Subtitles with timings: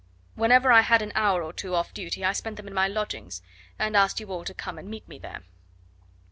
[0.33, 3.43] Whenever I had an hour or two off duty I spent them in my lodgings,
[3.77, 5.43] and asked you all to come and meet me there."